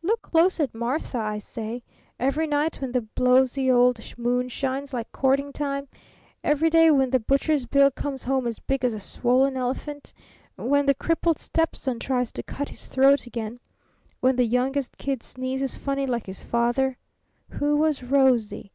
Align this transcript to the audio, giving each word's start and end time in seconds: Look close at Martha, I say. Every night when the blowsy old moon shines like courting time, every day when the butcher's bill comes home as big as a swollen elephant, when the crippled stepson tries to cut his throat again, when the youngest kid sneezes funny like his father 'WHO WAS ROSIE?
Look 0.00 0.22
close 0.22 0.60
at 0.60 0.74
Martha, 0.74 1.18
I 1.18 1.36
say. 1.36 1.82
Every 2.18 2.46
night 2.46 2.76
when 2.80 2.92
the 2.92 3.02
blowsy 3.02 3.70
old 3.70 4.00
moon 4.16 4.48
shines 4.48 4.94
like 4.94 5.12
courting 5.12 5.52
time, 5.52 5.88
every 6.42 6.70
day 6.70 6.90
when 6.90 7.10
the 7.10 7.20
butcher's 7.20 7.66
bill 7.66 7.90
comes 7.90 8.24
home 8.24 8.46
as 8.46 8.58
big 8.58 8.82
as 8.82 8.94
a 8.94 8.98
swollen 8.98 9.58
elephant, 9.58 10.14
when 10.56 10.86
the 10.86 10.94
crippled 10.94 11.36
stepson 11.38 11.98
tries 11.98 12.32
to 12.32 12.42
cut 12.42 12.70
his 12.70 12.86
throat 12.88 13.26
again, 13.26 13.60
when 14.20 14.36
the 14.36 14.46
youngest 14.46 14.96
kid 14.96 15.22
sneezes 15.22 15.76
funny 15.76 16.06
like 16.06 16.24
his 16.24 16.40
father 16.42 16.96
'WHO 17.50 17.76
WAS 17.76 18.02
ROSIE? 18.02 18.72